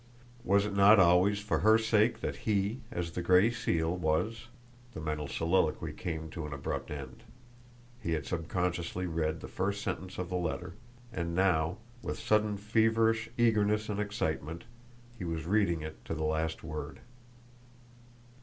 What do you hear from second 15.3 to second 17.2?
reading it to the last word.